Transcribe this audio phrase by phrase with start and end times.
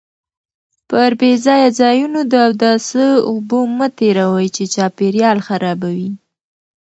[0.89, 6.11] پر بې ځایه ځایونو د اوداسه اوبه مه تېروئ چې چاپیریال خرابوي.